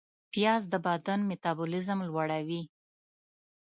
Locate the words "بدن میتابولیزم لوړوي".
0.87-2.61